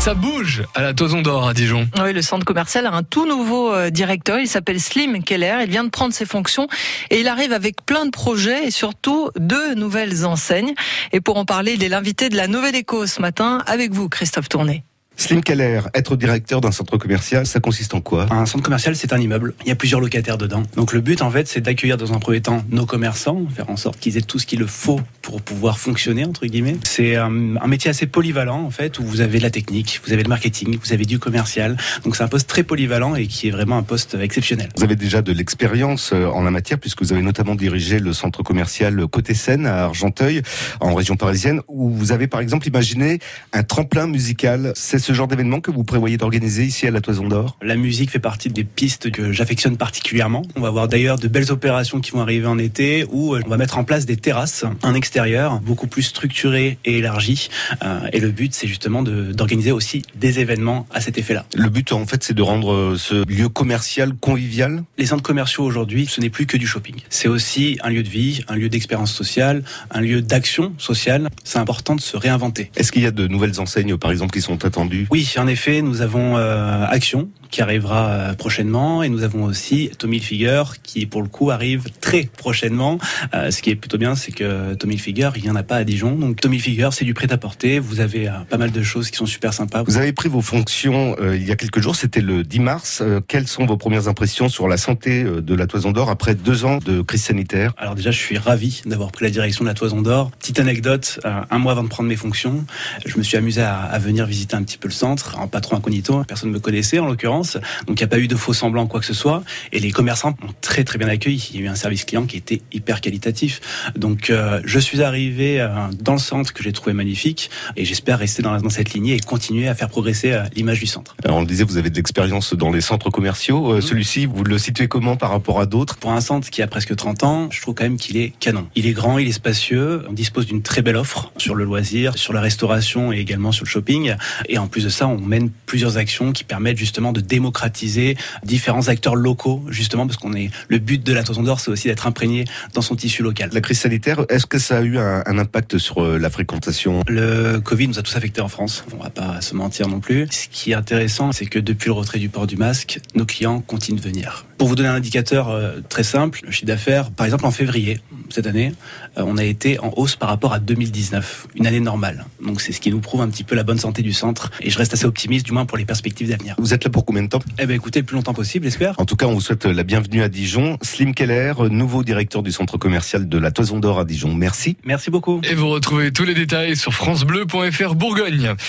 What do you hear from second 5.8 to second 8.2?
de prendre ses fonctions et il arrive avec plein de